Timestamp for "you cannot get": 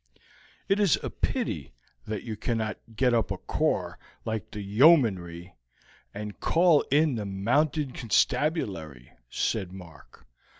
2.23-3.13